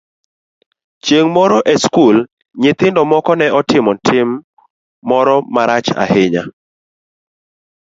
Chieng' 1.03 1.31
moro 1.35 1.57
e 1.73 1.73
skul, 1.83 2.15
nyithindo 2.61 3.01
moko 3.11 3.31
ne 3.39 3.47
otimo 3.59 3.91
tim 4.07 4.27
moro 5.09 5.35
marach 5.53 5.87
ahinya. 6.03 6.43